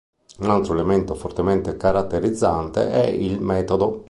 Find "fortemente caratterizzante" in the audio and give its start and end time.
1.13-2.89